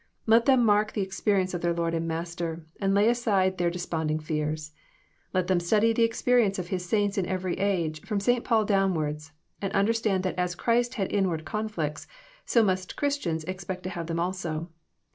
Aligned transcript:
Let 0.25 0.45
them 0.45 0.65
mark 0.65 0.93
the 0.93 1.03
experience 1.03 1.53
of 1.53 1.61
their 1.61 1.75
Lord 1.75 1.93
and 1.93 2.07
Master, 2.07 2.65
and 2.79 2.95
lay 2.95 3.07
aside 3.07 3.59
their 3.59 3.69
desponding 3.69 4.17
fears. 4.17 4.71
Let 5.31 5.45
them 5.45 5.59
study 5.59 5.93
the 5.93 6.01
experience 6.01 6.57
of 6.57 6.69
His 6.69 6.83
saints 6.83 7.19
in 7.19 7.27
every 7.27 7.55
age, 7.59 8.01
from 8.01 8.19
St. 8.19 8.43
Paul 8.43 8.65
downwards, 8.65 9.31
and 9.61 9.71
understand 9.73 10.23
that 10.23 10.39
as 10.39 10.55
Christ 10.55 10.95
had 10.95 11.11
inward 11.11 11.45
conflicts, 11.45 12.07
so 12.47 12.63
must 12.63 12.95
Christians 12.95 13.43
expect 13.43 13.83
to 13.83 13.89
have 13.91 14.07
them 14.07 14.19
also. 14.19 14.69